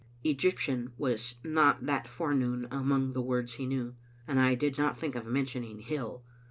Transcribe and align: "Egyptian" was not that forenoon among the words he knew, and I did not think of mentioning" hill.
"Egyptian" 0.31 0.93
was 0.97 1.35
not 1.43 1.85
that 1.85 2.07
forenoon 2.07 2.67
among 2.71 3.13
the 3.13 3.21
words 3.21 3.53
he 3.53 3.67
knew, 3.67 3.93
and 4.27 4.39
I 4.39 4.55
did 4.55 4.75
not 4.75 4.97
think 4.97 5.13
of 5.13 5.27
mentioning" 5.27 5.77
hill. 5.81 6.23